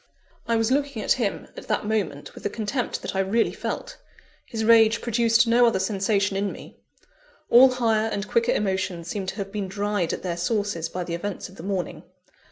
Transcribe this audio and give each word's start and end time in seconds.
I 0.47 0.55
was 0.55 0.71
looking 0.71 1.03
at 1.03 1.11
him, 1.21 1.47
at 1.55 1.67
that 1.67 1.85
moment, 1.85 2.33
with 2.33 2.43
the 2.43 2.49
contempt 2.49 3.03
that 3.03 3.15
I 3.15 3.19
really 3.19 3.53
felt; 3.53 3.97
his 4.47 4.63
rage 4.63 4.99
produced 4.99 5.45
no 5.45 5.67
other 5.67 5.77
sensation 5.77 6.35
in 6.35 6.51
me. 6.51 6.79
All 7.51 7.73
higher 7.73 8.07
and 8.07 8.27
quicker 8.27 8.51
emotions 8.51 9.07
seemed 9.09 9.29
to 9.29 9.35
have 9.35 9.51
been 9.51 9.67
dried 9.67 10.11
at 10.11 10.23
their 10.23 10.37
sources 10.37 10.89
by 10.89 11.03
the 11.03 11.13
events 11.13 11.49
of 11.49 11.57
the 11.57 11.61
morning. 11.61 12.01